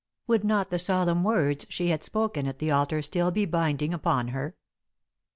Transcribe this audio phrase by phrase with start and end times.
[0.25, 4.29] Would not the solemn words she had spoken at the altar still be binding upon
[4.29, 4.55] her?